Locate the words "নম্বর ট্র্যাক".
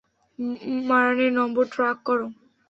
1.39-1.97